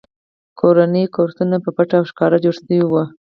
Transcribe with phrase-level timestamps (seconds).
[0.59, 3.03] کورني کورسونه په پټه او ښکاره جوړ شوي وو